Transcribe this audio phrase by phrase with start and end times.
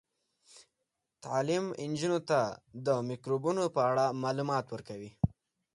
[1.23, 2.39] تعلیم نجونو ته
[2.85, 5.11] د میکروبونو په اړه معلومات ورکوي.